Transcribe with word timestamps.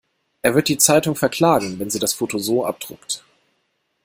Er 0.41 0.55
wird 0.55 0.67
die 0.67 0.79
Zeitung 0.79 1.15
verklagen, 1.15 1.77
wenn 1.77 1.91
sie 1.91 1.99
das 1.99 2.15
Foto 2.15 2.39
so 2.39 2.65
abdruckt. 2.65 3.23